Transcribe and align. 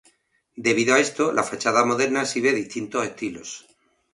Debido 0.55 0.95
a 0.95 0.99
esto, 0.99 1.31
la 1.31 1.43
fachada 1.43 1.85
moderna 1.85 2.23
exhibe 2.23 2.53
distintos 2.61 3.05
estilos. 3.05 3.49